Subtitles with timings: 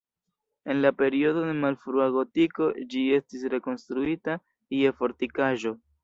[0.65, 4.39] En la periodo de malfrua gotiko ĝi estis rekonstruita
[4.79, 5.75] je fortikaĵo.